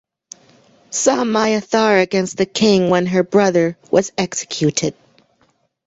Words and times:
Saw 0.89 1.23
Mya 1.23 1.61
Thar 1.61 1.99
against 1.99 2.35
the 2.37 2.47
king 2.47 2.89
when 2.89 3.05
her 3.05 3.21
brother 3.21 3.77
was 3.91 4.11
executed. 4.17 4.95